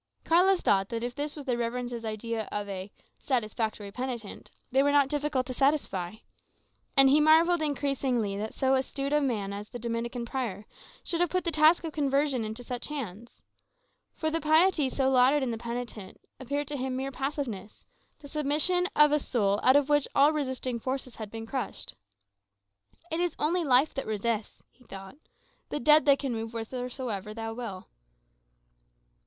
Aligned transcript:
Carlos 0.23 0.61
thought 0.61 0.89
that 0.89 1.03
if 1.03 1.13
this 1.13 1.35
was 1.35 1.45
their 1.45 1.59
reverences' 1.59 2.05
idea 2.05 2.47
of 2.51 2.67
"a 2.67 2.91
satisfactory 3.19 3.91
penitent," 3.91 4.49
they 4.71 4.81
were 4.81 4.91
not 4.91 5.07
difficult 5.09 5.45
to 5.45 5.53
satisfy. 5.53 6.15
And 6.97 7.07
he 7.07 7.19
marvelled 7.21 7.61
increasingly 7.61 8.35
that 8.35 8.55
so 8.55 8.73
astute 8.73 9.13
a 9.13 9.21
man 9.21 9.53
as 9.53 9.69
the 9.69 9.77
Dominican 9.77 10.25
prior 10.25 10.65
should 11.03 11.21
have 11.21 11.29
put 11.29 11.43
the 11.43 11.51
task 11.51 11.83
of 11.83 11.91
his 11.93 12.01
conversion 12.01 12.43
into 12.43 12.63
such 12.63 12.87
hands. 12.87 13.43
For 14.15 14.31
the 14.31 14.41
piety 14.41 14.89
so 14.89 15.07
lauded 15.07 15.43
in 15.43 15.51
the 15.51 15.57
penitent 15.59 16.19
appeared 16.39 16.67
to 16.69 16.77
him 16.77 16.95
mere 16.95 17.11
passiveness 17.11 17.85
the 18.21 18.27
submission 18.27 18.87
of 18.95 19.11
a 19.11 19.19
soul 19.19 19.59
out 19.61 19.75
of 19.75 19.87
which 19.87 20.07
all 20.15 20.33
resisting 20.33 20.79
forces 20.79 21.17
had 21.17 21.29
been 21.29 21.45
crushed. 21.45 21.93
"It 23.11 23.19
is 23.19 23.35
only 23.37 23.63
life 23.63 23.93
that 23.93 24.07
resists," 24.07 24.63
he 24.71 24.83
thought; 24.83 25.17
"the 25.69 25.79
dead 25.79 26.05
they 26.05 26.15
can 26.17 26.31
move 26.33 26.53
whithersoever 26.53 27.35
they 27.35 27.51
will." 27.51 27.85